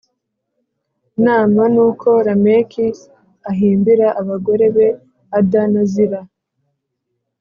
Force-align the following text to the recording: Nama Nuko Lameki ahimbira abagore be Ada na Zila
Nama 1.25 1.61
Nuko 1.73 2.09
Lameki 2.27 2.85
ahimbira 3.49 4.07
abagore 4.21 4.65
be 4.75 4.87
Ada 5.37 5.61
na 5.73 5.81
Zila 5.91 6.21